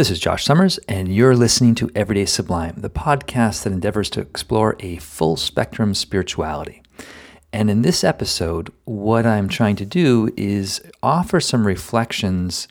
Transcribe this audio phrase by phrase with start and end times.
[0.00, 4.22] This is Josh Summers, and you're listening to Everyday Sublime, the podcast that endeavors to
[4.22, 6.82] explore a full spectrum spirituality.
[7.52, 12.66] And in this episode, what I'm trying to do is offer some reflections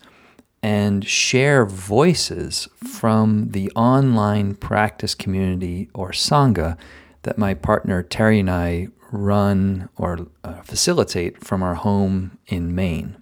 [0.63, 6.79] and share voices from the online practice community or Sangha
[7.21, 13.18] that my partner Terry and I run or uh, facilitate from our home in Maine.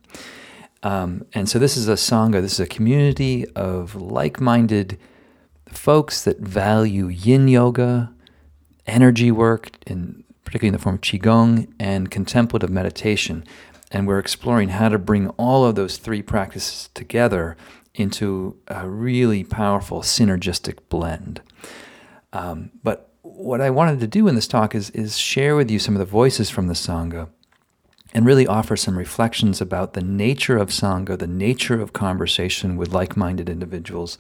[0.88, 4.98] Um, and so this is a Sangha, this is a community of like minded
[5.68, 8.14] folks that value yin yoga,
[8.86, 13.44] energy work, in, particularly in the form of Qigong, and contemplative meditation.
[13.92, 17.58] And we're exploring how to bring all of those three practices together
[17.94, 21.42] into a really powerful synergistic blend.
[22.32, 25.80] Um, but what I wanted to do in this talk is, is share with you
[25.80, 27.28] some of the voices from the Sangha
[28.14, 32.94] and really offer some reflections about the nature of Sangha, the nature of conversation with
[32.94, 34.18] like minded individuals,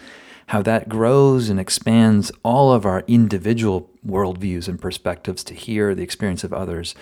[0.47, 6.03] how that grows and expands all of our individual worldviews and perspectives to hear the
[6.03, 6.95] experience of others,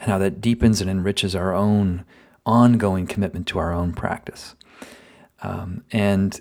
[0.00, 2.04] and how that deepens and enriches our own
[2.44, 4.54] ongoing commitment to our own practice.
[5.42, 6.40] Um, and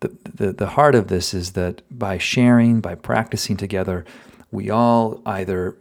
[0.00, 4.04] the, the, the heart of this is that by sharing, by practicing together,
[4.50, 5.76] we all either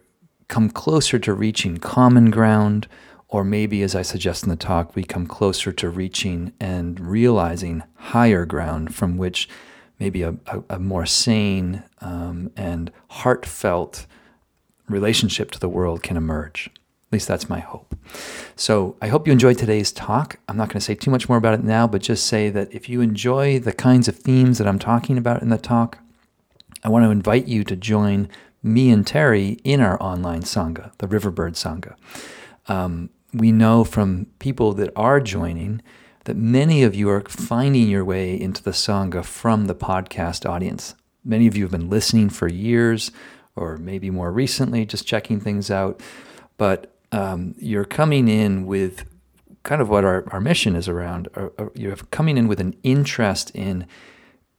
[0.48, 2.88] come closer to reaching common ground
[3.30, 7.84] or maybe, as I suggest in the talk, we come closer to reaching and realizing
[7.96, 9.48] higher ground from which
[10.00, 14.08] maybe a, a, a more sane um, and heartfelt
[14.88, 16.72] relationship to the world can emerge.
[16.74, 17.96] At least that's my hope.
[18.56, 20.40] So I hope you enjoyed today's talk.
[20.48, 22.74] I'm not going to say too much more about it now, but just say that
[22.74, 26.00] if you enjoy the kinds of themes that I'm talking about in the talk,
[26.84, 28.28] I want to invite you to join
[28.64, 31.96] me and Terry in our online Sangha, the Riverbird Sangha.
[32.68, 35.82] Um, we know from people that are joining
[36.26, 40.96] that many of you are finding your way into the Sangha from the podcast audience.
[41.24, 43.12] Many of you have been listening for years,
[43.56, 46.02] or maybe more recently, just checking things out.
[46.58, 49.06] But um, you're coming in with
[49.64, 51.28] kind of what our, our mission is around.
[51.36, 53.86] Uh, uh, you're coming in with an interest in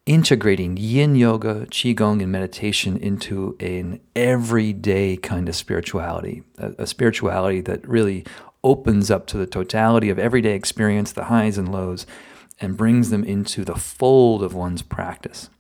[0.06, 7.60] integrating yin yoga, qigong, and meditation into an everyday kind of spirituality, a, a, spirituality
[7.60, 8.24] that really
[8.62, 12.06] opens up to the totality of everyday experience, the highs and lows,
[12.60, 15.50] and brings them into the fold of one's practice.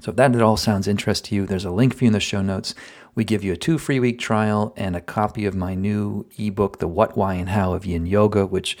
[0.00, 2.12] So, if that at all sounds interest to you, there's a link for you in
[2.12, 2.74] the show notes.
[3.14, 6.78] We give you a two free week trial and a copy of my new ebook,
[6.78, 8.78] The What, Why, and How of Yin Yoga, which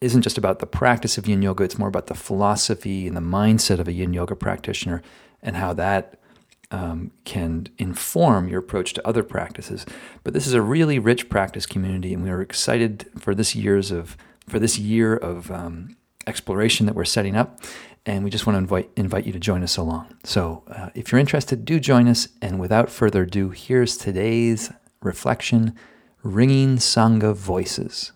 [0.00, 3.20] isn't just about the practice of yin yoga, it's more about the philosophy and the
[3.20, 5.02] mindset of a yin yoga practitioner
[5.42, 6.18] and how that
[6.76, 9.86] um, can inform your approach to other practices.
[10.22, 13.90] But this is a really rich practice community, and we are excited for this years
[13.90, 14.16] of
[14.46, 17.60] for this year of um, exploration that we're setting up.
[18.04, 20.14] And we just want to invite invite you to join us along.
[20.22, 22.28] So, uh, if you're interested, do join us.
[22.42, 24.70] And without further ado, here's today's
[25.00, 25.74] reflection:
[26.22, 28.12] ringing sangha voices.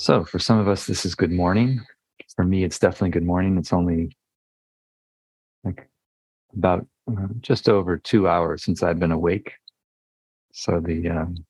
[0.00, 1.84] So, for some of us, this is good morning.
[2.34, 3.58] For me, it's definitely good morning.
[3.58, 4.16] It's only
[5.62, 5.90] like
[6.56, 9.52] about uh, just over two hours since I've been awake.
[10.54, 11.44] So the um,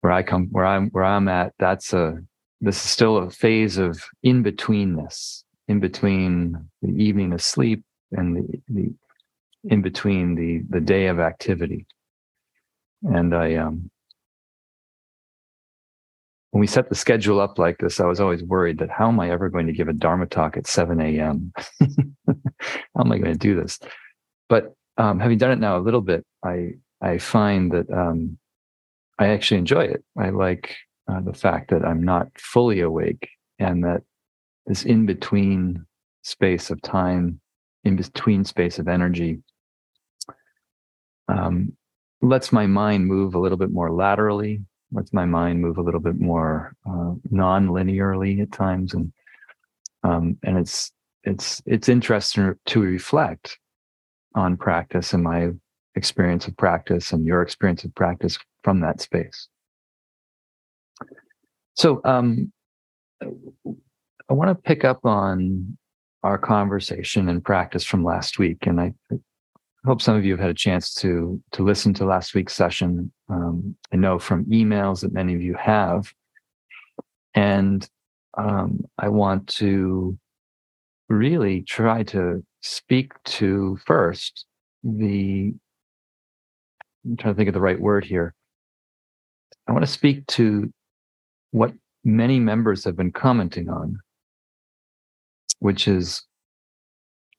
[0.00, 2.18] where I come, where I'm, where I'm at, that's a
[2.62, 8.36] this is still a phase of in betweenness, in between the evening of sleep and
[8.36, 8.94] the the
[9.64, 11.84] in between the the day of activity.
[13.02, 13.90] And I um
[16.50, 19.20] when we set the schedule up like this, I was always worried that how am
[19.20, 21.52] I ever going to give a Dharma talk at 7 a.m.?
[21.80, 23.78] how am I going to do this?
[24.48, 28.36] But um, having done it now a little bit, I I find that um,
[29.18, 30.04] I actually enjoy it.
[30.18, 30.76] I like
[31.08, 33.28] uh, the fact that I'm not fully awake
[33.58, 34.02] and that
[34.66, 35.86] this in between
[36.22, 37.40] space of time,
[37.84, 39.38] in between space of energy,
[41.28, 41.72] um,
[42.20, 46.00] lets my mind move a little bit more laterally lets my mind move a little
[46.00, 49.12] bit more uh, non-linearly at times, and
[50.02, 50.92] um, and it's
[51.24, 53.58] it's it's interesting to reflect
[54.34, 55.50] on practice and my
[55.96, 59.48] experience of practice and your experience of practice from that space.
[61.74, 62.52] So um,
[63.22, 65.76] I want to pick up on
[66.22, 68.92] our conversation and practice from last week, and I
[69.84, 73.12] hope some of you have had a chance to to listen to last week's session.
[73.28, 76.12] Um, I know from emails that many of you have,
[77.34, 77.88] and
[78.36, 80.18] um, I want to
[81.08, 84.46] really try to speak to first
[84.84, 85.52] the
[87.04, 88.34] I'm trying to think of the right word here.
[89.66, 90.72] I want to speak to
[91.50, 91.72] what
[92.04, 93.98] many members have been commenting on,
[95.60, 96.22] which is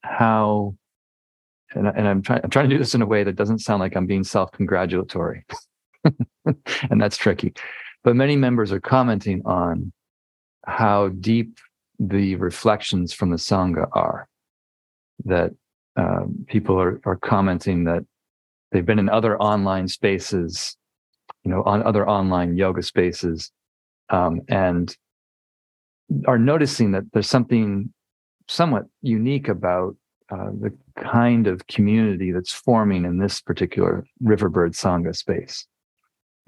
[0.01, 0.75] how,
[1.73, 3.79] and, and I'm trying, I'm trying to do this in a way that doesn't sound
[3.79, 5.45] like I'm being self-congratulatory,
[6.45, 7.53] and that's tricky.
[8.03, 9.91] But many members are commenting on
[10.65, 11.59] how deep
[11.99, 14.27] the reflections from the sangha are.
[15.25, 15.51] That
[15.95, 18.03] um, people are, are commenting that
[18.71, 20.75] they've been in other online spaces,
[21.43, 23.51] you know, on other online yoga spaces,
[24.09, 24.95] um, and
[26.25, 27.93] are noticing that there's something
[28.47, 29.95] somewhat unique about
[30.31, 35.67] uh, the kind of community that's forming in this particular Riverbird Sangha space.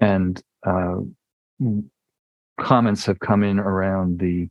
[0.00, 0.96] And uh,
[2.58, 4.48] comments have come in around the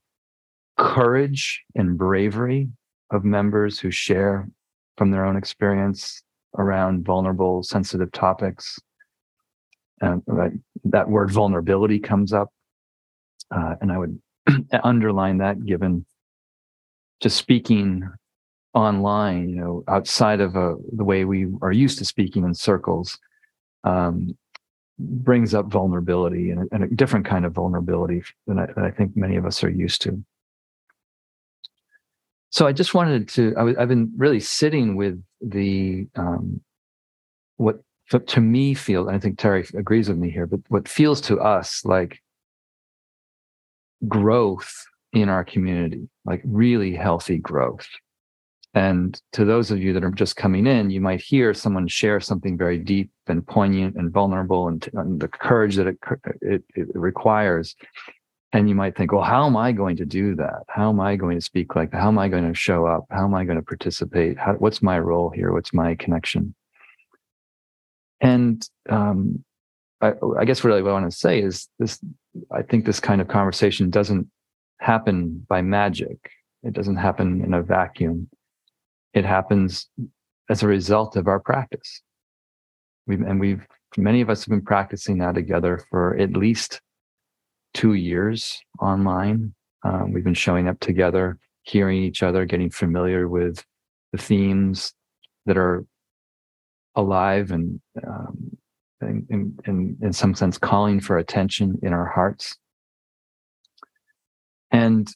[0.78, 2.70] courage and bravery
[3.12, 4.48] of members who share
[4.98, 6.22] from their own experience
[6.58, 8.80] around vulnerable, sensitive topics.
[10.02, 10.22] And
[10.84, 12.50] that word vulnerability comes up.
[13.50, 14.20] Uh, and I would
[14.84, 16.06] underline that given
[17.20, 18.08] just speaking
[18.74, 22.54] online, you know, outside of a, uh, the way we are used to speaking in
[22.54, 23.20] circles,
[23.84, 24.36] um,
[24.98, 28.92] brings up vulnerability and a, and a, different kind of vulnerability than I, than I,
[28.92, 30.24] think many of us are used to.
[32.52, 36.62] So I just wanted to, i w- I've been really sitting with the, um,
[37.58, 37.80] what
[38.28, 41.84] to me feels, I think Terry agrees with me here, but what feels to us
[41.86, 42.22] like
[44.08, 47.88] growth in our community, like really healthy growth.
[48.74, 52.20] And to those of you that are just coming in, you might hear someone share
[52.20, 55.98] something very deep and poignant and vulnerable and, and the courage that it,
[56.42, 57.76] it, it, requires.
[58.52, 60.64] And you might think, well, how am I going to do that?
[60.70, 62.02] How am I going to speak like that?
[62.02, 63.06] How am I going to show up?
[63.12, 64.40] How am I going to participate?
[64.40, 65.54] How, what's my role here?
[65.54, 66.56] What's my connection?
[68.22, 69.44] And um,
[70.02, 72.00] I, I guess really what I want to say is this
[72.52, 74.28] I think this kind of conversation doesn't
[74.80, 76.32] happen by magic.
[76.64, 78.30] It doesn't happen in a vacuum
[79.14, 79.88] it happens
[80.50, 82.02] as a result of our practice.
[83.08, 83.66] We've, and we've,
[83.98, 86.82] many of us have been practicing now together for at least
[87.74, 89.54] two years online.
[89.84, 93.64] Um, we've been showing up together, hearing each other, getting familiar with
[94.12, 94.94] the themes
[95.46, 95.86] that are
[96.96, 98.58] alive and, um,
[99.02, 102.56] in, in, in some sense, calling for attention in our hearts.
[104.72, 105.08] And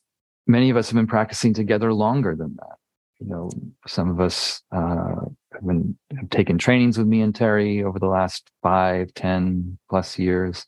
[0.45, 2.77] many of us have been practicing together longer than that
[3.19, 3.49] you know,
[3.87, 5.15] some of us uh,
[5.53, 10.19] have been have taken trainings with me and Terry over the last five, ten plus
[10.19, 10.65] years,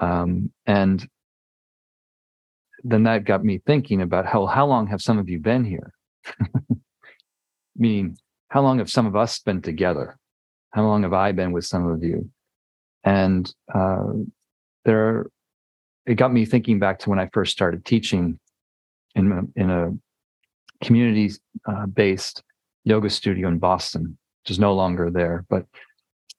[0.00, 1.08] um, and
[2.84, 5.92] then that got me thinking about how how long have some of you been here?
[7.76, 10.18] Meaning, how long have some of us been together?
[10.72, 12.30] How long have I been with some of you?
[13.02, 14.12] And uh,
[14.84, 15.26] there,
[16.04, 18.38] it got me thinking back to when I first started teaching
[19.14, 19.92] in in a
[20.82, 21.32] community
[21.66, 22.42] uh, based
[22.84, 25.66] yoga studio in Boston, which is no longer there, but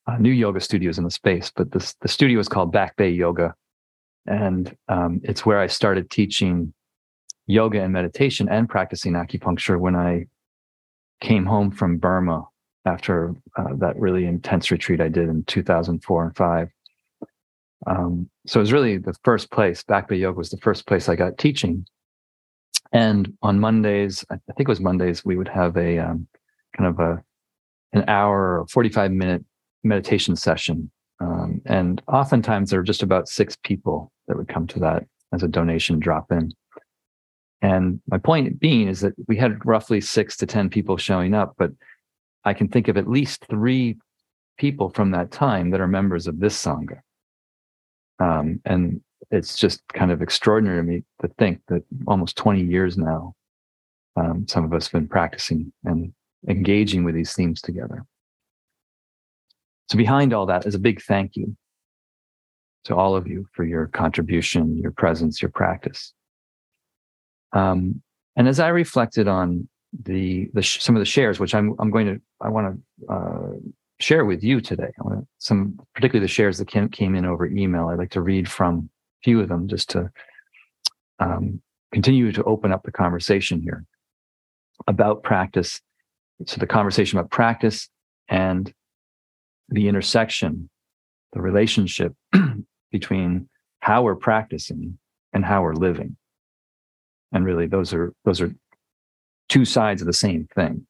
[0.08, 1.52] uh, new yoga studios in the space.
[1.56, 3.54] But this, the studio is called Back Bay Yoga.
[4.26, 6.74] And um, it's where I started teaching
[7.48, 10.26] yoga and meditation and practicing acupuncture when I
[11.22, 12.46] came home from Burma
[12.86, 16.70] after uh, that really intense retreat I did in 2004 and five.
[17.88, 21.10] Um, so it was really the first place, Back Bay Yoga was the first place
[21.10, 21.86] I got teaching.
[22.92, 26.28] And on Mondays, I think it was Mondays, we would have a um,
[26.76, 27.24] kind of a
[27.94, 29.44] an hour or 45 minute
[29.84, 30.92] meditation session.
[31.20, 35.44] Um, and oftentimes there were just about six people that would come to that as
[35.44, 36.52] a donation drop in.
[37.62, 41.54] And my point being is that we had roughly six to 10 people showing up,
[41.58, 41.72] but
[42.44, 43.98] I can think of at least three
[44.58, 47.02] people from that time that are members of this Sangha.
[48.20, 52.98] Um, and it's just kind of extraordinary to me to think that almost 20 years
[52.98, 53.34] now,
[54.18, 56.14] um, some of us have been practicing and
[56.50, 58.06] engaging with these themes together.
[59.90, 61.56] So, behind all that is a big thank you
[62.86, 66.14] to all of you for your contribution, your presence, your practice.
[67.54, 68.02] Um,
[68.36, 69.68] and as I reflected on
[70.04, 73.14] the, the sh- some of the shares, which I'm I'm going to I want to
[73.14, 73.52] uh,
[74.00, 74.92] share with you today,
[75.38, 77.90] some particularly the shares that came, came in over email.
[77.90, 78.90] I'd like to read from
[79.24, 80.10] few of them just to
[81.20, 81.62] um,
[81.92, 83.86] continue to open up the conversation here
[84.88, 85.82] about practice.
[86.46, 87.90] So, the conversation about practice
[88.28, 88.74] and
[89.70, 90.70] the intersection,
[91.34, 92.14] the relationship
[92.92, 93.48] between
[93.80, 94.98] how we're practicing
[95.34, 96.18] and how we're living.
[97.32, 98.54] And really, those are those are
[99.50, 100.86] two sides of the same thing.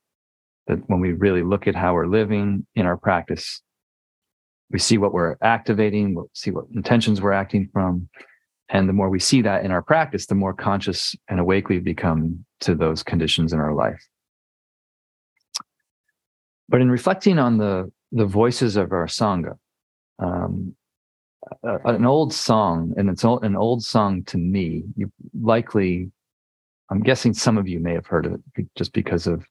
[0.68, 3.62] That when we really look at how we're living in our practice,
[4.72, 8.10] we see what we're activating, we'll see what intentions we're acting from.
[8.70, 11.80] And the more we see that in our practice, the more conscious and awake we
[11.80, 14.02] become to those conditions in our life.
[16.70, 19.58] But in reflecting on the, the voices of our Sangha,
[20.20, 20.74] um,
[21.64, 25.12] an old song, and it's an old song to me, you
[25.42, 26.10] likely,
[26.90, 29.46] I'm guessing some of you may have heard of it just because of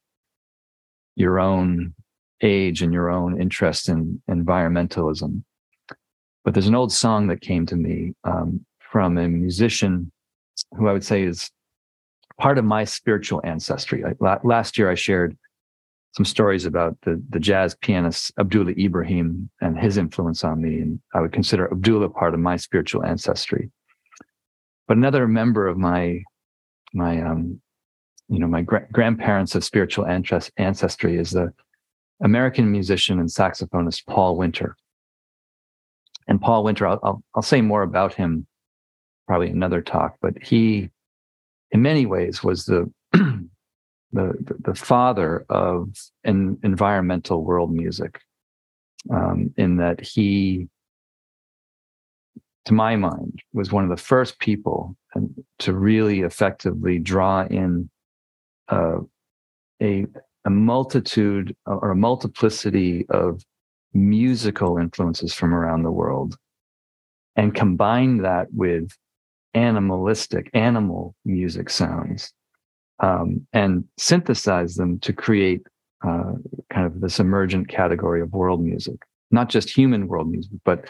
[1.15, 1.93] your own
[2.41, 5.43] age and your own interest in environmentalism.
[6.43, 10.11] But there's an old song that came to me um, from a musician
[10.75, 11.51] who I would say is
[12.39, 14.03] part of my spiritual ancestry.
[14.03, 15.37] I, last year, I shared
[16.13, 20.79] some stories about the, the jazz pianist Abdullah Ibrahim and his influence on me.
[20.79, 23.71] And I would consider Abdullah part of my spiritual ancestry.
[24.87, 26.23] But another member of my,
[26.93, 27.61] my, um,
[28.27, 31.53] you know, my gra- grandparents of spiritual ancestry is the
[32.23, 34.75] American musician and saxophonist Paul Winter.
[36.27, 38.47] And Paul Winter, I'll, I'll, I'll say more about him
[39.27, 40.89] probably another talk, but he,
[41.71, 42.91] in many ways, was the
[44.13, 45.89] the, the father of
[46.23, 48.19] an environmental world music,
[49.09, 50.67] um, in that he,
[52.65, 54.95] to my mind, was one of the first people
[55.59, 57.89] to really effectively draw in
[58.67, 58.97] uh,
[59.81, 60.05] a
[60.45, 63.43] a multitude or a multiplicity of
[63.93, 66.35] musical influences from around the world
[67.35, 68.89] and combine that with
[69.53, 72.33] animalistic animal music sounds
[72.99, 75.61] um, and synthesize them to create
[76.07, 76.33] uh,
[76.69, 78.95] kind of this emergent category of world music.
[79.29, 80.85] Not just human world music but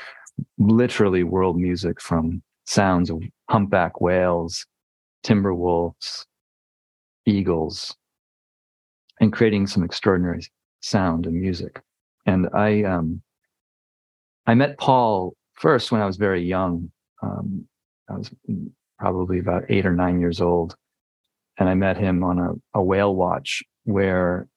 [0.57, 4.65] literally world music from sounds of humpback whales
[5.23, 6.25] timber wolves
[7.25, 7.95] eagles
[9.21, 10.41] and creating some extraordinary
[10.81, 11.79] sound and music.
[12.25, 13.21] And I um,
[14.45, 16.91] I met Paul first when I was very young.
[17.21, 17.65] Um,
[18.09, 18.31] I was
[18.99, 20.75] probably about eight or nine years old,
[21.57, 24.47] and I met him on a, a whale watch where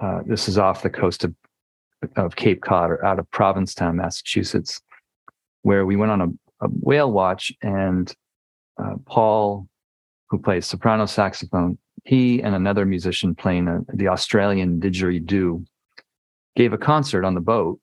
[0.00, 1.34] uh, this is off the coast of
[2.16, 4.82] of Cape Cod or out of Provincetown, Massachusetts,
[5.62, 6.26] where we went on a,
[6.66, 8.12] a whale watch and
[8.76, 9.68] uh, Paul,
[10.28, 15.64] who plays soprano saxophone, he and another musician playing a, the Australian didgeridoo
[16.54, 17.80] gave a concert on the boat.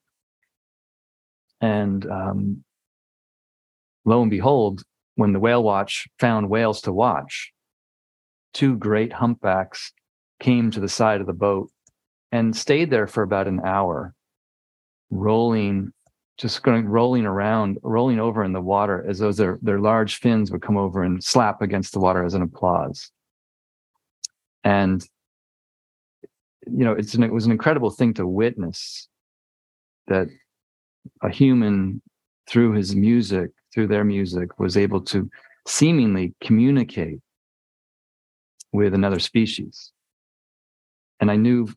[1.60, 2.64] And um,
[4.06, 4.84] lo and behold,
[5.16, 7.52] when the whale watch found whales to watch,
[8.54, 9.92] two great humpbacks
[10.40, 11.70] came to the side of the boat
[12.32, 14.14] and stayed there for about an hour,
[15.10, 15.92] rolling,
[16.38, 20.52] just going rolling around, rolling over in the water as though their, their large fins
[20.52, 23.12] would come over and slap against the water as an applause
[24.64, 25.08] and
[26.68, 29.08] you know it's an, it was an incredible thing to witness
[30.08, 30.28] that
[31.22, 32.02] a human
[32.48, 35.30] through his music through their music was able to
[35.68, 37.20] seemingly communicate
[38.74, 39.92] with another species.
[41.20, 41.68] And i knew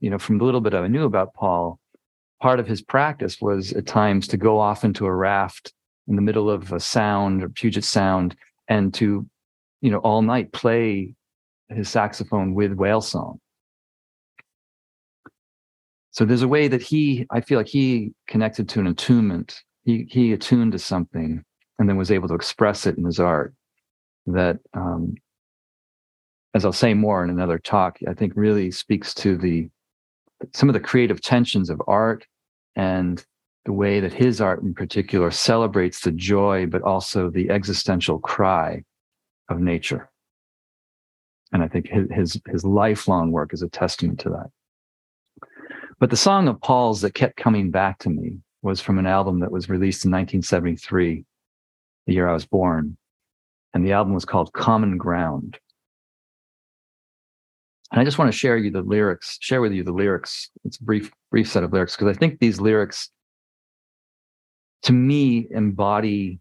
[0.00, 1.80] you know from the little bit i knew about paul
[2.40, 5.72] part of his practice was at times to go off into a raft
[6.06, 8.36] in the middle of a sound or puget sound
[8.68, 9.26] and to
[9.80, 11.14] you know all night play
[11.68, 13.40] his saxophone with whale song.
[16.10, 19.62] So there's a way that he, I feel like he connected to an attunement.
[19.84, 21.44] He he attuned to something
[21.78, 23.54] and then was able to express it in his art.
[24.26, 25.14] That, um,
[26.54, 29.68] as I'll say more in another talk, I think really speaks to the
[30.54, 32.26] some of the creative tensions of art
[32.76, 33.24] and
[33.66, 38.82] the way that his art in particular celebrates the joy, but also the existential cry
[39.48, 40.08] of nature.
[41.56, 44.50] And I think his, his, lifelong work is a testament to that.
[45.98, 49.40] But the song of Paul's that kept coming back to me was from an album
[49.40, 51.24] that was released in 1973,
[52.06, 52.98] the year I was born.
[53.72, 55.58] And the album was called Common Ground.
[57.90, 60.50] And I just want to share you the lyrics, share with you the lyrics.
[60.66, 63.08] It's a brief, brief set of lyrics, because I think these lyrics
[64.82, 66.38] to me embody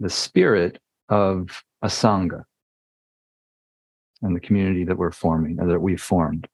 [0.00, 2.42] the spirit of a sangha
[4.26, 6.46] and the community that we're forming or that we've formed.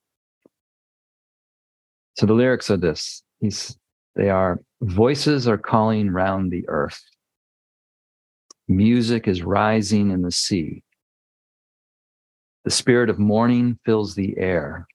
[2.15, 3.23] So the lyrics are this.
[3.41, 3.77] He's,
[4.15, 7.03] they are voices are calling round the earth.
[8.69, 10.83] Music is rising in the sea.
[12.65, 14.87] The spirit of morning fills the air,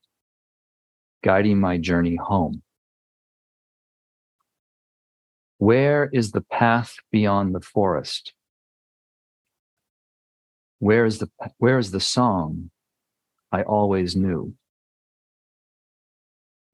[1.24, 2.62] guiding my journey home.
[5.58, 8.34] Where is the path beyond the forest?
[10.80, 12.70] Where is the where is the song
[13.52, 14.54] I always knew?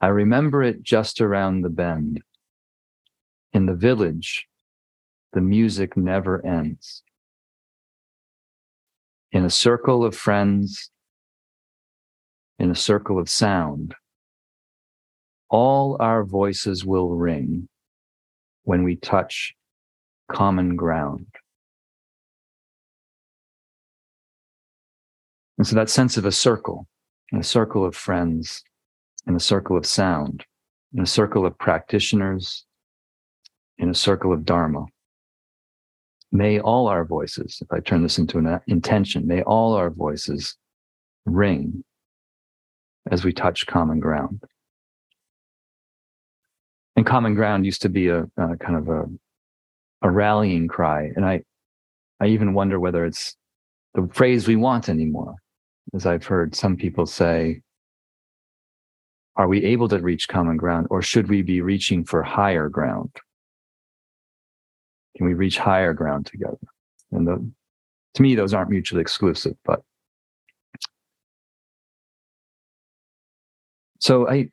[0.02, 2.22] I remember it just around the bend.
[3.54, 4.48] In the village,
[5.32, 7.04] the music never ends.
[9.32, 10.92] In a circle of friends,
[12.60, 13.96] in a circle of sound,
[15.50, 17.70] all our voices will ring
[18.64, 19.54] when we touch
[20.32, 21.28] common ground.
[25.58, 26.88] And so that sense of a circle,
[27.34, 28.64] a circle of friends,
[29.26, 30.46] and a circle of sound,
[30.94, 32.66] in a circle of practitioners,
[33.78, 34.86] in a circle of Dharma.
[36.32, 40.58] May all our voices, if I turn this into an intention, may all our voices
[41.26, 41.84] ring
[43.12, 44.44] as we touch common ground.
[46.96, 49.06] And common ground used to be a, a kind of a,
[50.02, 51.12] a rallying cry.
[51.16, 51.42] And I,
[52.20, 53.36] I even wonder whether it's
[53.94, 55.36] the phrase we want anymore.
[55.94, 57.62] As I've heard some people say,
[59.36, 63.10] are we able to reach common ground or should we be reaching for higher ground?
[65.18, 66.58] Can we reach higher ground together?
[67.12, 67.52] And the,
[68.16, 69.82] to me, those aren't mutually exclusive, but
[74.00, 74.50] so I,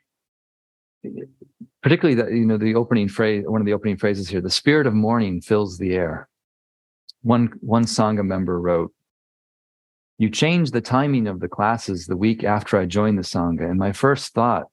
[1.82, 4.86] particularly that, you know, the opening phrase, one of the opening phrases here, the spirit
[4.86, 6.28] of morning fills the air.
[7.22, 8.92] One, one Sangha member wrote,
[10.20, 13.70] you changed the timing of the classes the week after I joined the Sangha.
[13.70, 14.66] And my first thought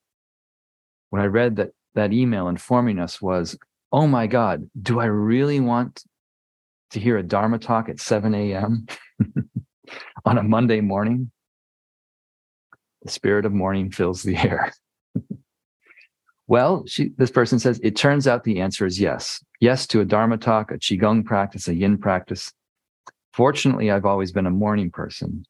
[1.10, 3.58] when I read that, that email informing us was,
[3.94, 6.04] oh my God, do I really want
[6.92, 8.88] to hear a Dharma talk at 7 a.m.
[10.26, 11.32] on a Monday morning?
[13.04, 14.74] The spirit of morning fills the air.
[16.48, 19.42] well, she, this person says, it turns out the answer is yes.
[19.62, 22.52] Yes to a Dharma talk, a Qigong practice, a Yin practice,
[23.34, 25.46] Fortunately, I've always been a morning person,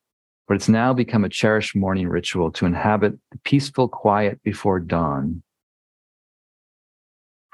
[0.48, 5.44] but it's now become a cherished morning ritual to inhabit the peaceful quiet before dawn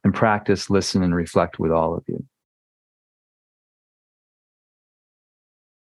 [0.03, 2.25] and practice, listen, and reflect with all of you.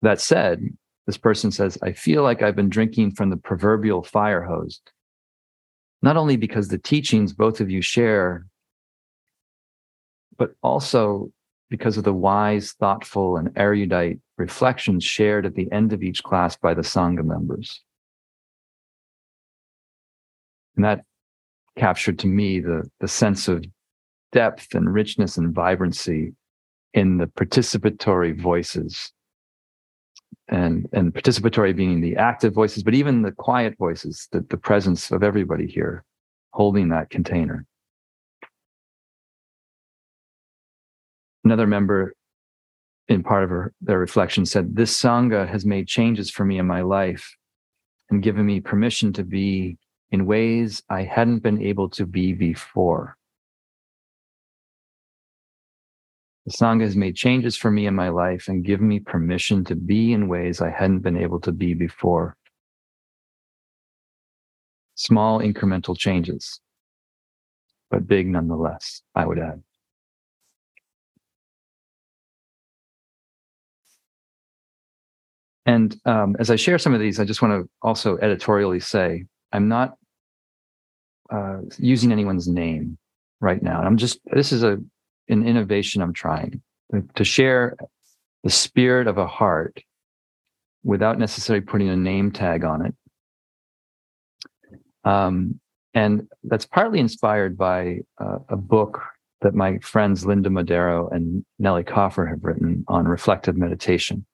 [0.02, 0.62] That said,
[1.06, 4.80] this person says, I feel like I've been drinking from the proverbial fire hose,
[6.02, 8.46] not only because the teachings both of you share,
[10.38, 11.30] but also
[11.68, 16.56] because of the wise, thoughtful, and erudite reflections shared at the end of each class
[16.56, 17.82] by the Sangha members.
[20.76, 21.04] And that
[21.76, 23.64] captured to me the, the sense of
[24.32, 26.34] depth and richness and vibrancy
[26.94, 29.12] in the participatory voices.
[30.48, 35.10] And, and participatory being the active voices, but even the quiet voices, the, the presence
[35.10, 36.04] of everybody here
[36.52, 37.66] holding that container.
[41.46, 42.12] Another member
[43.06, 46.66] in part of her, their reflection said, This Sangha has made changes for me in
[46.66, 47.36] my life
[48.10, 49.78] and given me permission to be
[50.10, 53.16] in ways I hadn't been able to be before.
[56.46, 59.76] The Sangha has made changes for me in my life and given me permission to
[59.76, 62.36] be in ways I hadn't been able to be before.
[64.96, 66.60] Small incremental changes,
[67.88, 69.62] but big nonetheless, I would add.
[75.66, 79.24] And um, as I share some of these, I just want to also editorially say
[79.52, 79.96] I'm not
[81.30, 82.96] uh, using anyone's name
[83.40, 83.80] right now.
[83.80, 84.78] I'm just this is a
[85.28, 86.62] an innovation I'm trying
[87.16, 87.76] to share
[88.44, 89.82] the spirit of a heart
[90.84, 92.94] without necessarily putting a name tag on it.
[95.04, 95.58] Um,
[95.94, 99.02] and that's partly inspired by uh, a book
[99.40, 104.24] that my friends Linda Modaro and Nelly Kaufer have written on reflective meditation.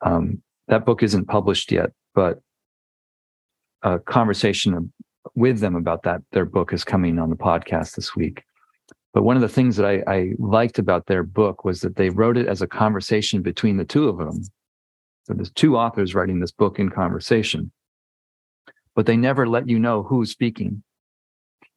[0.00, 2.40] Um, that book isn't published yet, but
[3.82, 4.92] a conversation
[5.34, 8.42] with them about that their book is coming on the podcast this week.
[9.12, 12.10] But one of the things that I, I liked about their book was that they
[12.10, 14.42] wrote it as a conversation between the two of them.
[15.24, 17.70] So there's two authors writing this book in conversation,
[18.94, 20.82] but they never let you know who's speaking.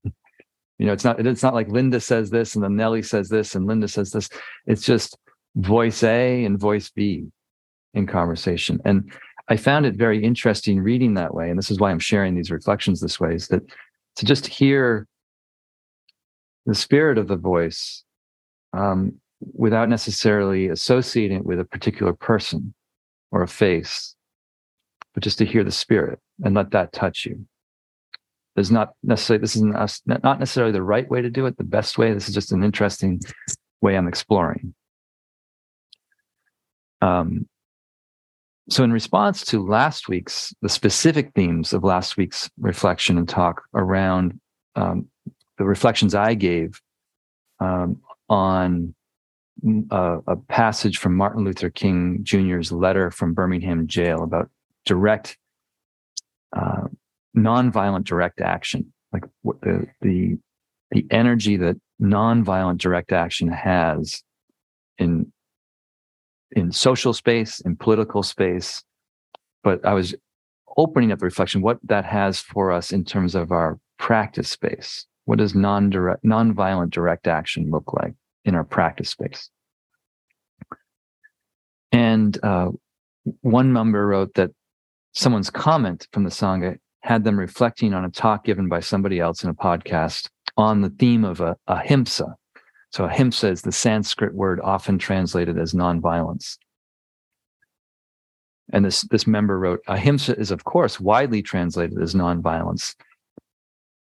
[0.04, 3.56] You know, it's not it's not like Linda says this and then Nelly says this
[3.56, 4.30] and Linda says this.
[4.66, 5.18] It's just
[5.56, 7.28] voice A and voice B
[7.98, 8.80] in conversation.
[8.86, 9.12] And
[9.50, 11.50] I found it very interesting reading that way.
[11.50, 13.64] And this is why I'm sharing these reflections this way is that
[14.18, 15.08] to just hear
[16.66, 18.04] the spirit of the voice
[18.74, 19.14] um,
[19.54, 22.74] without necessarily associating it with a particular person
[23.32, 24.16] or a face,
[25.14, 27.46] but just to hear the spirit and let that touch you.
[28.56, 31.98] There's not necessarily, this is not necessarily the right way to do it, the best
[31.98, 32.12] way.
[32.14, 33.22] This is just an interesting
[33.82, 34.74] way I'm exploring.
[37.02, 37.48] Um,
[38.70, 43.64] so, in response to last week's, the specific themes of last week's reflection and talk
[43.74, 44.40] around
[44.76, 45.08] um,
[45.58, 46.82] the reflections I gave
[47.62, 48.94] um, on
[49.66, 54.50] a, uh, a, passage from Martin Luther King Jr.'s letter from Birmingham jail about
[54.86, 55.38] direct,
[56.56, 56.88] uh,
[57.36, 59.24] nonviolent direct action, like
[59.62, 60.38] the the
[60.92, 64.22] the energy that nonviolent direct action has
[64.98, 65.32] in
[66.52, 68.84] in social space, in political space.
[69.64, 70.16] But I was
[70.78, 75.06] opening up the reflection what that has for us in terms of our practice space.
[75.26, 78.14] What does non-direct, non-violent direct action look like
[78.46, 79.50] in our practice space?
[81.92, 82.70] And uh,
[83.42, 84.52] one member wrote that
[85.14, 89.44] someone's comment from the Sangha had them reflecting on a talk given by somebody else
[89.44, 92.36] in a podcast on the theme of a, ahimsa.
[92.92, 96.58] So ahimsa is the Sanskrit word often translated as nonviolence.
[98.72, 102.96] And this, this member wrote, ahimsa is of course widely translated as nonviolence.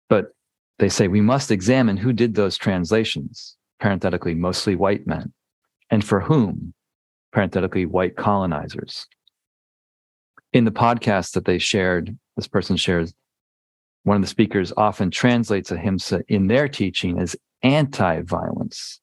[0.09, 0.33] But
[0.79, 5.33] they say we must examine who did those translations, parenthetically, mostly white men,
[5.89, 6.73] and for whom,
[7.31, 9.07] parenthetically, white colonizers.
[10.53, 13.13] In the podcast that they shared, this person shares,
[14.03, 18.99] one of the speakers often translates ahimsa in their teaching as anti violence.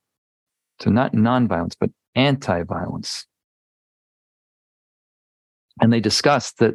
[0.81, 3.27] So, not non violence, but anti violence.
[5.81, 6.75] And they discussed that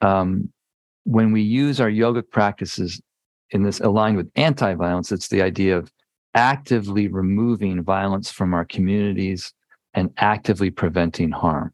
[0.00, 0.52] um,
[1.04, 3.00] when we use our yogic practices
[3.50, 5.90] in this aligned with anti violence, it's the idea of
[6.34, 9.52] actively removing violence from our communities
[9.94, 11.72] and actively preventing harm.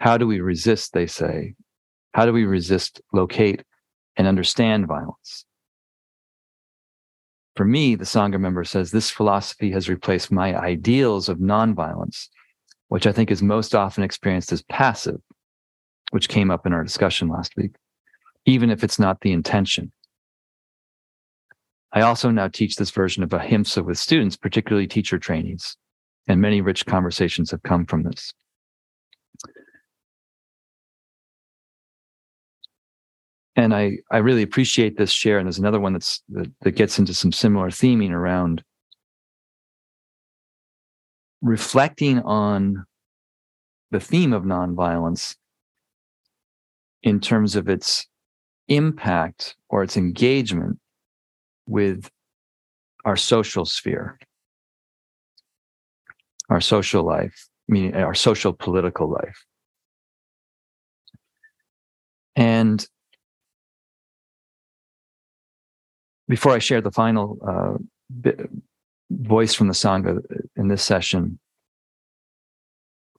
[0.00, 1.54] How do we resist, they say?
[2.14, 3.62] How do we resist, locate,
[4.16, 5.44] and understand violence?
[7.56, 12.28] For me, the Sangha member says this philosophy has replaced my ideals of nonviolence,
[12.88, 15.20] which I think is most often experienced as passive,
[16.10, 17.72] which came up in our discussion last week
[18.46, 19.92] even if it's not the intention.
[21.92, 25.76] I also now teach this version of ahimsa with students, particularly teacher trainees,
[26.26, 28.32] and many rich conversations have come from this.
[33.56, 35.38] And I, I really appreciate this share.
[35.38, 38.64] And there's another one that's that, that gets into some similar theming around
[41.40, 42.84] reflecting on
[43.90, 45.36] the theme of nonviolence
[47.02, 48.06] in terms of its
[48.68, 50.78] impact or its engagement
[51.68, 52.10] with
[53.04, 54.18] our social sphere,
[56.48, 59.44] our social life, meaning our social political life.
[62.34, 62.86] And
[66.28, 67.78] before I share the final uh,
[68.20, 68.48] bit,
[69.10, 70.20] voice from the Sangha
[70.56, 71.38] in this session,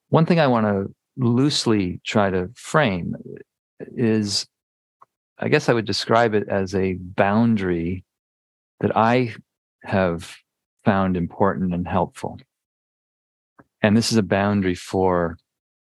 [0.10, 3.16] one thing I want to loosely try to frame
[3.80, 4.48] is
[5.38, 8.06] I guess I would describe it as a boundary
[8.80, 9.36] that I
[9.84, 10.36] have
[10.86, 12.40] found important and helpful.
[13.82, 15.38] And this is a boundary for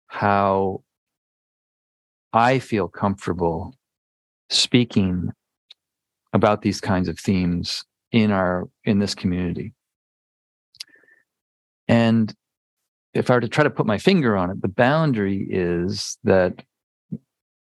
[0.08, 0.84] how
[2.32, 3.76] I feel comfortable
[4.50, 5.32] speaking
[6.34, 9.74] about these kinds of themes in our in this community.
[11.88, 12.34] And
[13.14, 16.64] if I were to try to put my finger on it, the boundary is that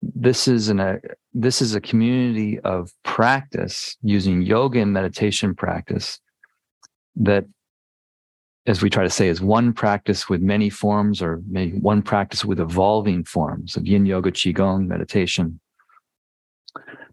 [0.01, 0.99] this is an a
[1.33, 6.19] this is a community of practice using yoga and meditation practice
[7.15, 7.45] that
[8.65, 12.45] as we try to say is one practice with many forms or maybe one practice
[12.45, 15.59] with evolving forms of yin yoga qigong meditation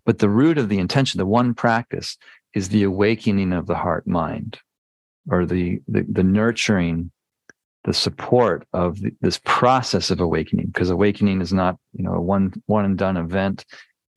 [0.04, 2.16] but the root of the intention the one practice
[2.54, 4.58] is the awakening of the heart mind
[5.30, 7.10] or the the, the nurturing
[7.84, 12.20] the support of the, this process of awakening because awakening is not you know a
[12.20, 13.64] one one and done event.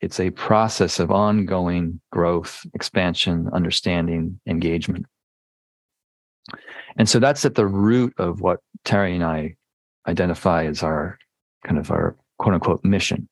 [0.02, 5.06] It's a process of ongoing growth expansion understanding engagement.
[6.98, 9.56] And so that's at the root of what terry and i
[10.08, 11.18] identify as our
[11.66, 13.30] kind of our quote unquote mission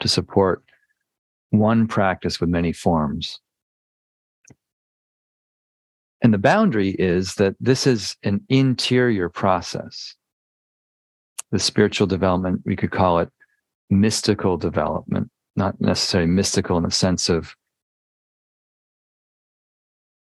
[0.00, 0.64] to support
[1.52, 3.40] one practice with many forms
[6.22, 10.14] and the boundary is that this is an interior process.
[11.50, 13.28] The spiritual development, we could call it
[13.90, 17.56] mystical development, not necessarily mystical in the sense of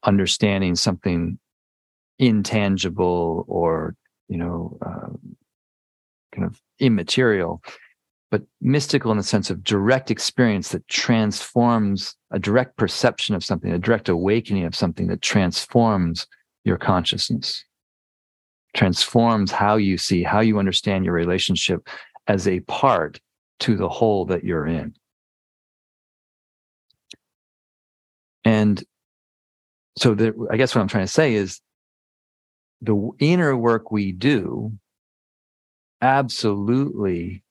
[0.04, 1.38] understanding something
[2.20, 3.96] intangible or,
[4.28, 5.08] you know, uh,
[6.32, 7.60] kind of immaterial,
[8.30, 13.72] but mystical in the sense of direct experience that transforms a direct perception of something,
[13.72, 16.26] a direct awakening of something that transforms
[16.64, 17.64] your consciousness,
[18.74, 21.88] transforms how you see, how you understand your relationship
[22.28, 23.20] as a part
[23.58, 24.94] to the whole that you're in.
[28.44, 28.82] And
[29.98, 31.60] so the, I guess what I'm trying to say is
[32.80, 34.72] the inner work we do
[36.00, 37.42] absolutely,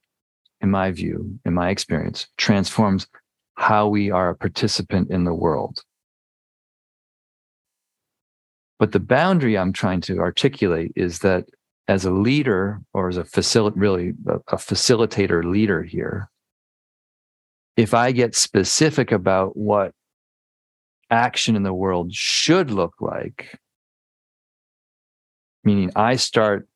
[0.62, 3.08] in my view, in my experience, transforms
[3.56, 5.84] how we are a participant in the world.
[8.78, 11.46] But the boundary I'm trying to articulate is that
[11.90, 16.30] as a leader or as a facilitator, really a, a facilitator leader here,
[17.76, 19.94] if I get specific about what
[21.10, 23.58] action in the world should look like,
[25.66, 26.69] meaning I start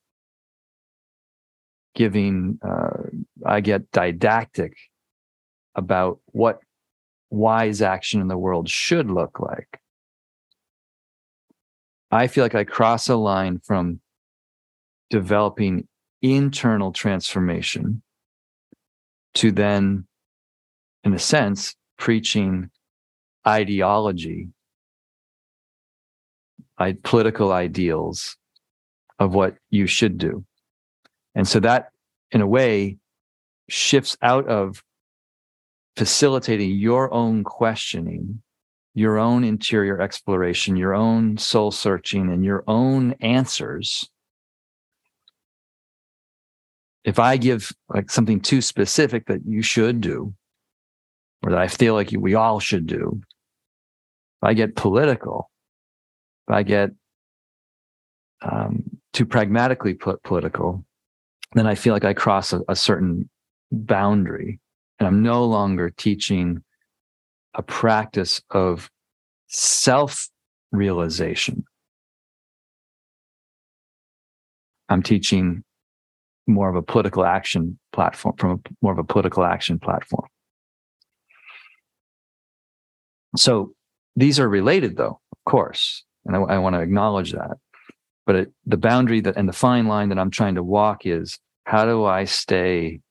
[1.96, 3.10] giving, uh,
[3.46, 4.74] I get didactic
[5.76, 6.60] about what
[7.30, 9.80] wise action in the world should look like.
[12.12, 14.00] I feel like I cross a line from
[15.10, 15.88] developing
[16.22, 18.04] internal transformation
[19.36, 20.08] to then,
[21.04, 22.70] in a sense, preaching
[23.48, 24.50] ideology,
[27.04, 28.38] political ideals
[29.20, 30.46] of what you should do.
[31.36, 31.90] And so that,
[32.32, 32.98] in a way,
[33.70, 34.84] shifts out of
[35.96, 38.42] facilitating your own questioning,
[38.94, 44.10] your own interior exploration, your own soul searching, and your own answers.
[47.04, 50.34] If I give like something too specific that you should do,
[51.44, 55.50] or that I feel like we all should do, if I get political,
[56.48, 56.92] if I get
[58.42, 60.86] um, too pragmatically put political,
[61.54, 63.30] then I feel like I cross a, a certain
[63.72, 64.60] boundary
[65.00, 66.64] and I'm no longer teaching
[67.56, 68.90] a practice of
[69.48, 70.30] self
[70.72, 71.64] realization.
[74.90, 75.64] I'm teaching
[76.48, 80.28] more of a political action platform from a, more of a political action platform.
[83.36, 83.74] So
[84.16, 87.58] these are related, though, of course, and I, I want to acknowledge that.
[88.26, 91.40] But it, the boundary that and the fine line that I'm trying to walk is
[91.66, 93.02] how do I stay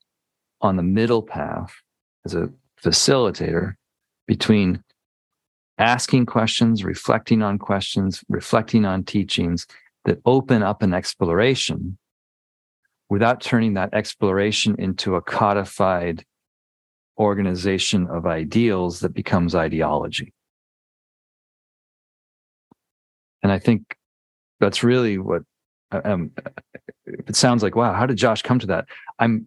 [0.60, 1.72] on the middle path
[2.24, 2.50] as a
[2.82, 3.74] facilitator
[4.26, 4.82] between
[5.78, 9.66] asking questions, reflecting on questions, reflecting on teachings
[10.04, 11.98] that open up an exploration
[13.08, 16.24] without turning that exploration into a codified
[17.18, 20.32] organization of ideals that becomes ideology.
[23.42, 23.96] And I think
[24.62, 25.42] that's really what
[25.90, 26.30] um,
[27.04, 27.74] it sounds like.
[27.74, 28.86] Wow, how did Josh come to that?
[29.18, 29.46] I'm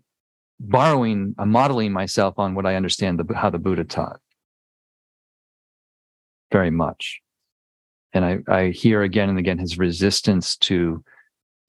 [0.60, 4.20] borrowing, I'm modeling myself on what I understand the, how the Buddha taught
[6.52, 7.22] very much.
[8.12, 11.02] And I, I hear again and again his resistance to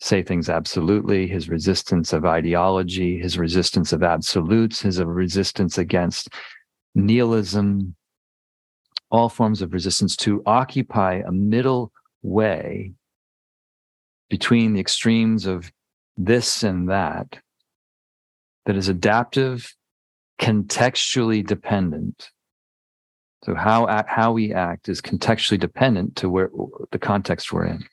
[0.00, 6.30] say things absolutely, his resistance of ideology, his resistance of absolutes, his resistance against
[6.96, 7.94] nihilism,
[9.12, 12.92] all forms of resistance to occupy a middle way
[14.28, 15.70] between the extremes of
[16.16, 17.38] this and that
[18.64, 19.72] that is adaptive,
[20.40, 22.30] contextually dependent.
[23.44, 26.50] So how how we act is contextually dependent to where
[26.90, 27.84] the context we're in.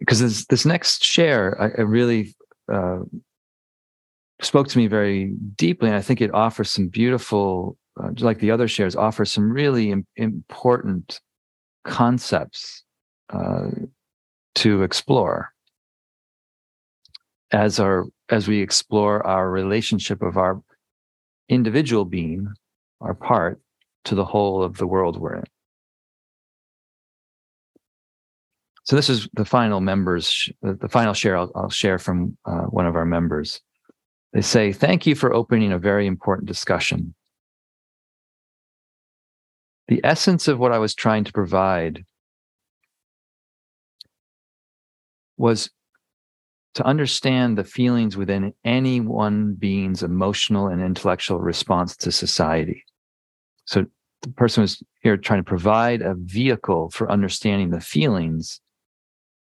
[0.00, 2.34] Because this, this next share, I, I really
[2.72, 3.02] uh,
[4.40, 8.50] spoke to me very deeply, and I think it offers some beautiful, uh, like the
[8.50, 11.20] other shares, offers some really Im- important
[11.84, 12.84] concepts
[13.30, 13.70] uh,
[14.54, 15.52] to explore
[17.50, 20.62] as our as we explore our relationship of our
[21.48, 22.48] individual being,
[23.00, 23.60] our part,
[24.04, 25.44] to the whole of the world we're in.
[28.84, 32.86] So this is the final members, the final share I'll, I'll share from uh, one
[32.86, 33.60] of our members.
[34.32, 37.14] They say, Thank you for opening a very important discussion.
[39.88, 42.04] The essence of what I was trying to provide
[45.36, 45.70] was
[46.74, 52.84] to understand the feelings within any one being's emotional and intellectual response to society.
[53.66, 53.86] So
[54.22, 58.60] the person was here trying to provide a vehicle for understanding the feelings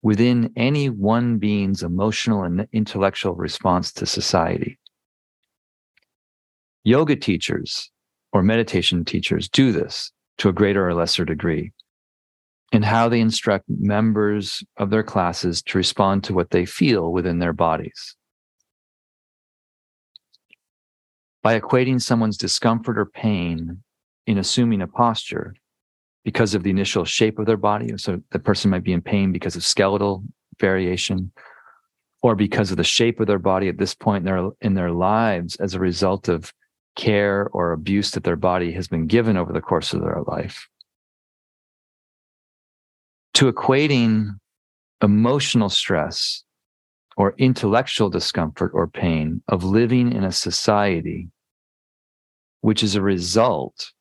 [0.03, 4.79] within any one being's emotional and intellectual response to society.
[6.85, 7.91] Yoga teachers
[8.33, 11.73] or meditation teachers do this to a greater or lesser degree
[12.73, 17.39] and how they instruct members of their classes to respond to what they feel within
[17.39, 18.17] their bodies.
[21.43, 23.83] By equating someone's discomfort or pain
[24.27, 25.55] in assuming a posture,
[26.27, 27.97] because of the initial shape of their body.
[27.99, 30.25] So the person might be in pain because of skeletal
[30.59, 31.31] variation
[32.21, 34.91] or because of the shape of their body at this point in their in their
[34.91, 36.53] lives as a result of
[36.97, 40.69] care or abuse that their body has been given over the course of their life
[43.35, 44.31] to equating
[45.03, 46.43] emotional stress
[47.19, 51.29] or intellectual discomfort or pain of living in a society
[52.63, 53.93] which is a result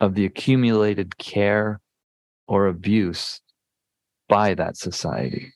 [0.00, 1.80] of the accumulated care
[2.46, 3.40] or abuse
[4.28, 5.52] by that society.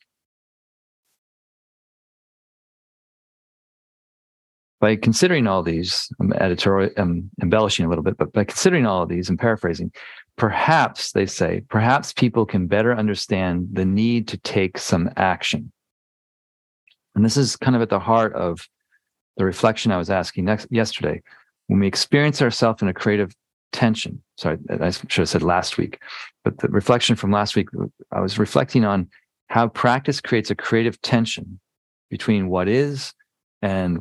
[4.79, 9.03] By considering all these, I'm editorial, I'm embellishing a little bit, but by considering all
[9.03, 9.91] of these and paraphrasing,
[10.37, 15.73] perhaps they say, perhaps people can better understand the need to take some action.
[17.15, 18.69] And this is kind of at the heart of
[19.39, 21.23] the reflection I was asking next yesterday.
[21.69, 23.35] When we experience ourselves in a creative
[23.73, 26.01] tension, sorry, I should have said last week,
[26.45, 27.69] but the reflection from last week,
[28.13, 29.09] I was reflecting on
[29.49, 31.61] how practice creates a creative tension
[32.11, 33.13] between what is
[33.63, 34.01] and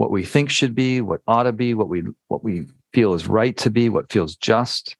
[0.00, 3.26] what we think should be, what ought to be, what we what we feel is
[3.26, 4.96] right to be, what feels just.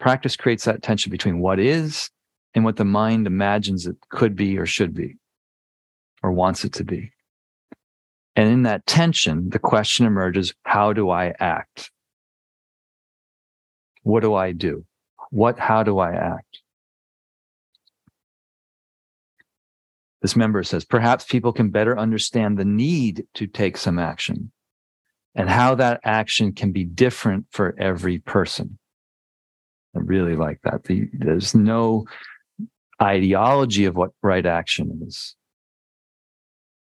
[0.00, 2.08] Practice creates that tension between what is
[2.54, 5.16] and what the mind imagines it could be or should be
[6.22, 7.12] or wants it to be.
[8.34, 11.90] And in that tension, the question emerges how do I act?
[14.04, 14.86] What do I do?
[15.28, 16.62] What, how do I act?
[20.22, 24.50] This member says, perhaps people can better understand the need to take some action
[25.34, 28.78] and how that action can be different for every person.
[29.94, 30.84] I really like that.
[30.84, 32.06] The, there's no
[33.00, 35.36] ideology of what right action is,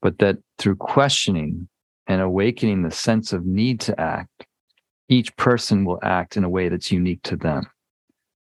[0.02, 1.68] but that through questioning
[2.08, 4.46] and awakening the sense of need to act,
[5.10, 7.64] each person will act in a way that's unique to them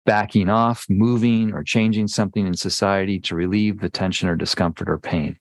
[0.08, 4.98] backing off, moving, or changing something in society to relieve the tension or discomfort or
[4.98, 5.38] pain.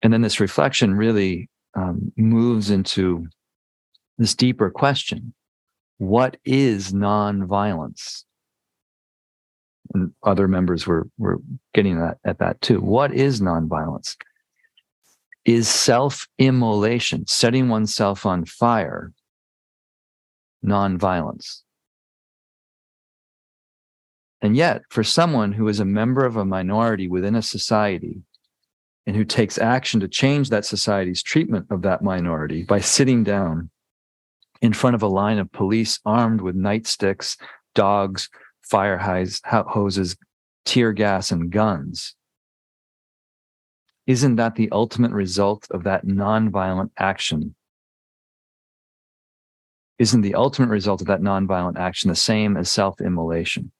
[0.00, 3.26] And then this reflection really um, moves into
[4.16, 5.34] this deeper question
[5.98, 8.24] what is nonviolence?
[9.92, 11.40] And other members were, were
[11.74, 12.80] getting that at that too.
[12.80, 14.16] What is nonviolence?
[15.44, 19.12] Is self immolation, setting oneself on fire,
[20.64, 21.60] nonviolence.
[24.40, 28.22] And yet, for someone who is a member of a minority within a society
[29.06, 33.70] and who takes action to change that society's treatment of that minority by sitting down
[34.60, 37.36] in front of a line of police armed with nightsticks,
[37.74, 38.28] dogs,
[38.62, 40.16] fire hoses,
[40.64, 42.14] tear gas, and guns,
[44.06, 47.54] isn't that the ultimate result of that nonviolent action
[49.98, 53.70] isn't the ultimate result of that nonviolent action the same as self immolation?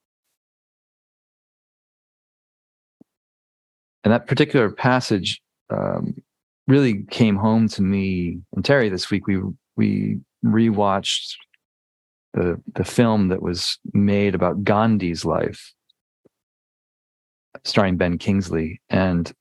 [4.05, 6.23] And that particular passage um,
[6.69, 9.27] really came home to me and Terry this week.
[9.27, 9.41] We
[9.77, 11.35] we rewatched
[12.35, 15.73] the the film that was made about Gandhi's life,
[17.65, 19.33] starring Ben Kingsley, and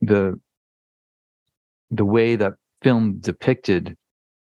[0.00, 0.40] the
[1.90, 3.96] the way that film depicted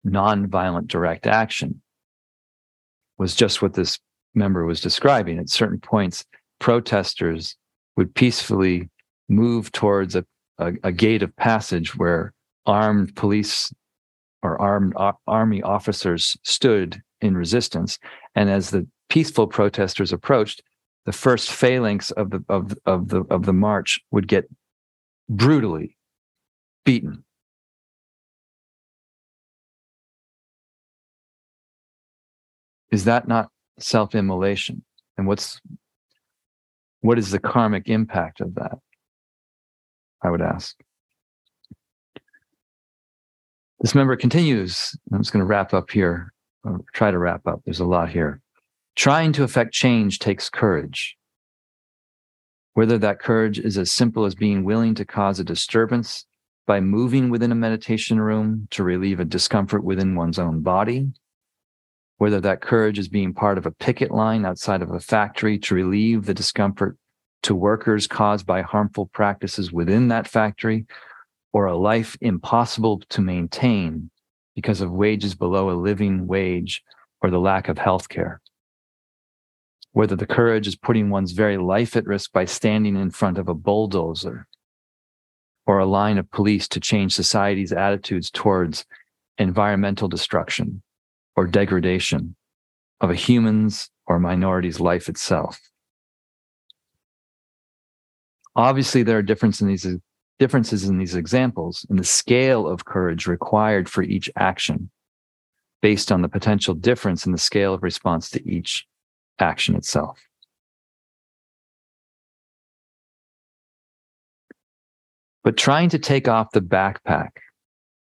[0.06, 1.82] nonviolent direct action
[3.18, 4.00] was just what this
[4.36, 5.40] member was describing.
[5.40, 6.26] At certain points,
[6.60, 7.56] protesters
[7.96, 8.90] would peacefully
[9.30, 10.26] move towards a,
[10.58, 12.34] a, a gate of passage where
[12.66, 13.74] armed police
[14.42, 17.98] or armed uh, army officers stood in resistance.
[18.36, 20.62] And as the peaceful protesters approached,
[21.06, 24.50] the first phalanx of the of, of the of the march would get
[25.30, 25.98] brutally
[26.86, 27.24] beaten
[32.94, 34.84] is that not self-immolation?
[35.18, 35.60] And what's
[37.02, 38.78] what is the karmic impact of that?
[40.24, 40.78] I would ask.
[43.82, 44.96] This member continues.
[45.12, 46.32] I'm just going to wrap up here
[46.94, 47.62] try to wrap up.
[47.66, 48.42] There's a lot here.
[48.96, 51.18] Trying to affect change takes courage.
[52.76, 56.26] Whether that courage is as simple as being willing to cause a disturbance
[56.66, 61.12] by moving within a meditation room to relieve a discomfort within one's own body
[62.24, 65.76] whether that courage is being part of a picket line outside of a factory to
[65.76, 66.98] relieve the discomfort
[67.42, 70.86] to workers caused by harmful practices within that factory,
[71.52, 74.10] or a life impossible to maintain
[74.56, 76.82] because of wages below a living wage
[77.22, 78.40] or the lack of health care.
[79.92, 83.50] Whether the courage is putting one's very life at risk by standing in front of
[83.50, 84.48] a bulldozer
[85.68, 88.86] or a line of police to change society's attitudes towards
[89.38, 90.84] environmental destruction
[91.36, 92.36] or degradation
[93.02, 95.60] of a human's or minority's life itself.
[98.56, 99.88] Obviously, there are differences in these
[100.40, 104.90] differences in these examples in the scale of courage required for each action
[105.82, 108.86] based on the potential difference in the scale of response to each
[109.40, 110.20] action itself.
[115.44, 117.32] But trying to take off the backpack,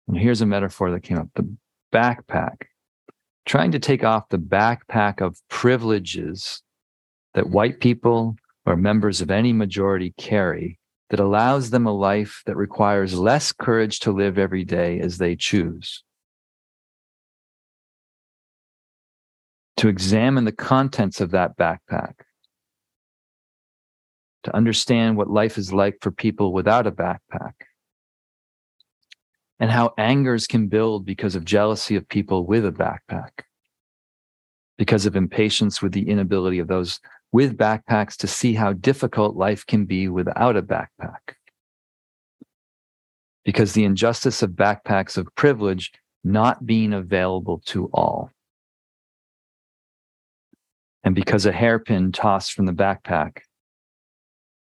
[0.07, 1.57] and here's a metaphor that came up the
[1.93, 2.67] backpack,
[3.45, 6.63] trying to take off the backpack of privileges
[7.35, 8.37] that white people
[8.67, 10.79] or members of any majority carry
[11.11, 15.37] that allows them a life that requires less courage to live every day as they
[15.37, 16.03] choose.
[19.79, 22.15] To examine the contents of that backpack,
[24.45, 27.53] to understand what life is like for people without a backpack,
[29.63, 33.45] and how angers can build because of jealousy of people with a backpack,
[34.77, 36.99] because of impatience with the inability of those
[37.31, 41.37] with backpacks to see how difficult life can be without a backpack.
[43.45, 45.93] Because the injustice of backpacks of privilege
[46.25, 48.33] not being available to all.
[51.05, 53.43] And because a hairpin tossed from the backpack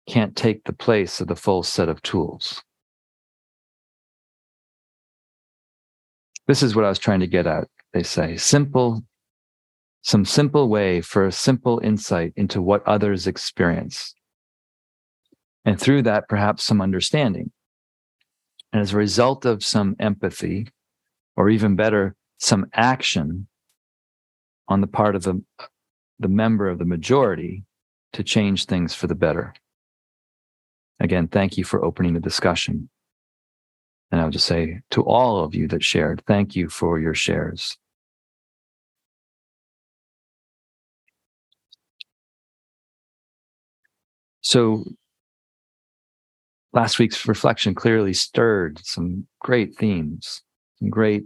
[0.07, 2.63] can't take the place of the full set of tools.
[6.47, 8.37] This is what I was trying to get at, they say.
[8.37, 9.03] Simple
[10.03, 14.15] some simple way for a simple insight into what others experience.
[15.65, 17.53] And through that, perhaps some understanding.
[18.73, 20.69] And as a result of some empathy,
[21.37, 23.47] or even better, some action
[24.67, 25.41] on the part of the,
[26.19, 27.65] the member of the majority
[28.13, 29.55] to change things for the better.
[30.99, 32.89] Again, thank you for opening the discussion.
[34.13, 37.15] And I would just say to all of you that shared, thank you for your
[37.15, 37.79] shares.
[44.43, 44.85] So
[46.75, 50.43] last week's reflection clearly stirred some great themes,
[50.79, 51.25] some great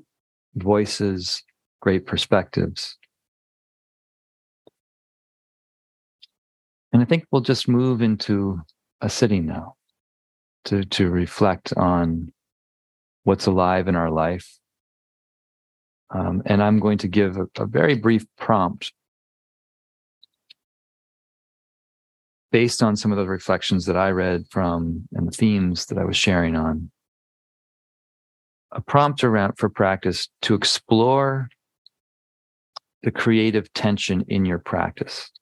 [0.55, 1.43] voices,
[1.81, 2.97] great perspectives.
[6.93, 8.61] And I think we'll just move into
[9.01, 9.75] a sitting now
[10.67, 12.33] to, to reflect on
[13.27, 14.57] what's alive in our life.
[16.15, 18.93] Um, and I'm going to give a, a very brief prompt
[22.53, 26.05] based on some of the reflections that I read from and the themes that I
[26.05, 26.93] was sharing on,
[28.71, 31.49] a prompt around for practice to explore
[33.03, 35.33] the creative tension in your practice.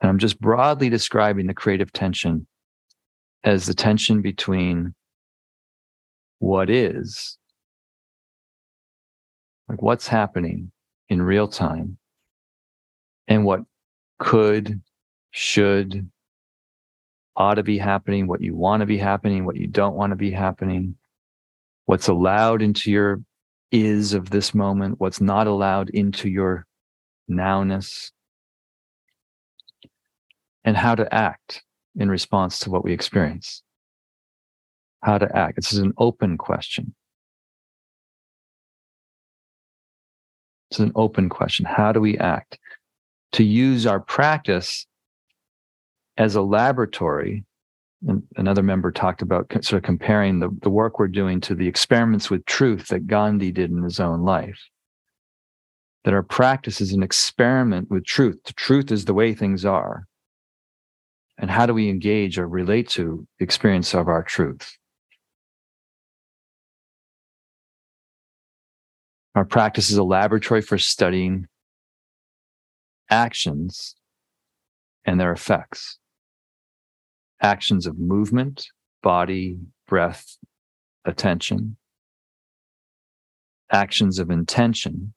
[0.00, 2.46] And I'm just broadly describing the creative tension
[3.44, 4.94] as the tension between
[6.42, 7.38] what is,
[9.68, 10.72] like what's happening
[11.08, 11.96] in real time,
[13.28, 13.60] and what
[14.18, 14.82] could,
[15.30, 16.10] should,
[17.36, 20.16] ought to be happening, what you want to be happening, what you don't want to
[20.16, 20.96] be happening,
[21.84, 23.22] what's allowed into your
[23.70, 26.66] is of this moment, what's not allowed into your
[27.30, 28.10] nowness,
[30.64, 31.62] and how to act
[31.94, 33.62] in response to what we experience.
[35.02, 35.56] How to act.
[35.56, 36.94] This is an open question.
[40.70, 41.66] It's an open question.
[41.66, 42.58] How do we act?
[43.32, 44.86] To use our practice
[46.16, 47.44] as a laboratory,
[48.06, 51.68] And another member talked about sort of comparing the, the work we're doing to the
[51.68, 54.60] experiments with truth that Gandhi did in his own life.
[56.04, 58.38] That our practice is an experiment with truth.
[58.44, 60.06] The truth is the way things are.
[61.38, 64.76] And how do we engage or relate to the experience of our truth?
[69.34, 71.46] Our practice is a laboratory for studying
[73.08, 73.94] actions
[75.04, 75.98] and their effects
[77.42, 78.68] actions of movement,
[79.02, 79.58] body,
[79.88, 80.36] breath,
[81.04, 81.76] attention,
[83.70, 85.12] actions of intention.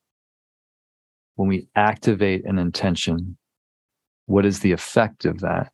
[1.36, 3.38] When we activate an intention,
[4.26, 5.72] what is the effect of that?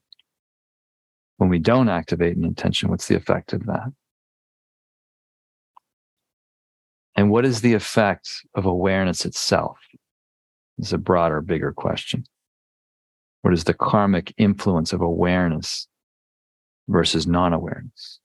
[1.38, 3.94] When we don't activate an intention, what's the effect of that?
[7.22, 9.78] And what is the effect of awareness itself?
[10.80, 12.26] Is a broader, bigger question.
[13.44, 15.88] What is the karmic influence of awareness
[16.88, 18.20] versus non awareness.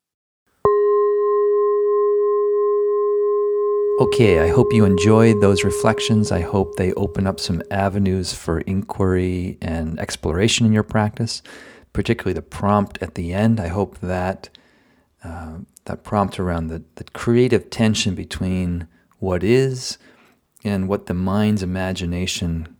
[4.00, 6.32] Okay, I hope you enjoyed those reflections.
[6.32, 11.42] I hope they open up some avenues for inquiry and exploration in your practice,
[11.92, 13.60] particularly the prompt at the end.
[13.60, 14.48] I hope that
[15.22, 18.86] uh, that prompt around the, the creative tension between
[19.18, 19.98] what is
[20.64, 22.76] and what the mind's imagination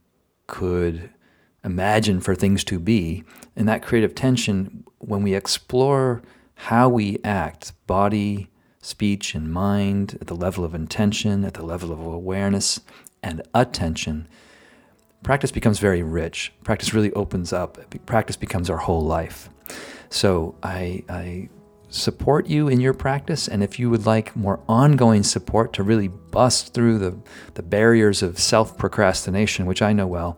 [0.46, 1.10] could
[1.64, 3.24] imagine for things to be.
[3.56, 6.22] And that creative tension, when we explore
[6.54, 8.50] how we act, body,
[8.80, 12.80] speech, and mind, at the level of intention, at the level of awareness
[13.22, 14.28] and attention,
[15.22, 16.52] practice becomes very rich.
[16.64, 17.78] Practice really opens up.
[18.06, 19.48] Practice becomes our whole life.
[20.08, 21.48] So I, I
[21.88, 23.48] support you in your practice.
[23.48, 27.16] And if you would like more ongoing support to really bust through the,
[27.54, 30.36] the barriers of self procrastination, which I know well,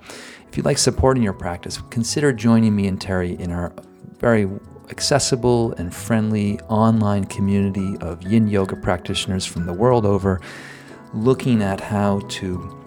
[0.49, 3.73] if you'd like support in your practice, consider joining me and Terry in our
[4.19, 4.49] very
[4.91, 10.41] accessible and friendly online community of yin yoga practitioners from the world over,
[11.13, 12.79] looking at how to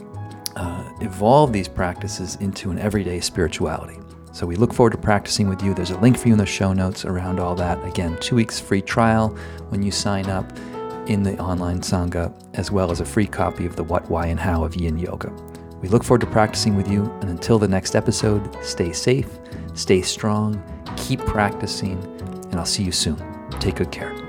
[0.55, 4.00] uh, evolve these practices into an everyday spirituality.
[4.31, 5.73] So we look forward to practicing with you.
[5.73, 7.83] There's a link for you in the show notes around all that.
[7.85, 9.29] Again, two weeks free trial
[9.69, 10.51] when you sign up
[11.07, 14.39] in the online Sangha, as well as a free copy of the What, Why, and
[14.39, 15.31] How of Yin Yoga.
[15.81, 17.03] We look forward to practicing with you.
[17.21, 19.29] And until the next episode, stay safe,
[19.73, 20.63] stay strong,
[20.95, 22.01] keep practicing,
[22.51, 23.21] and I'll see you soon.
[23.59, 24.20] Take good care.